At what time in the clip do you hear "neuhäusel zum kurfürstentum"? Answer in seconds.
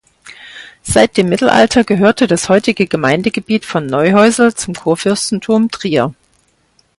3.85-5.69